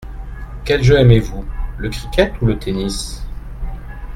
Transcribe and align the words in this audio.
Quel 0.65 0.83
jeu 0.83 0.97
aimez-vous, 0.99 1.45
le 1.77 1.87
cricket 1.91 2.33
ou 2.41 2.47
le 2.47 2.57
tennis? 2.57 3.21